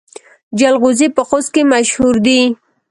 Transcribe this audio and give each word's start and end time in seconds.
جلغوزي 0.59 1.07
په 1.15 1.21
خوست 1.27 1.49
کې 1.53 1.63
مشهور 1.73 2.15
دي 2.25 2.41